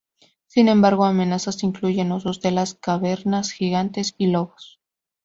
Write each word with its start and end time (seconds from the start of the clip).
Sin 0.47 0.67
embargo 0.67 1.05
amenazas 1.05 1.61
incluyen 1.61 2.11
osos 2.11 2.41
de 2.41 2.49
las 2.49 2.73
cavernas 2.73 3.51
gigantes 3.51 4.15
y 4.17 4.31
lobos. 4.31 4.81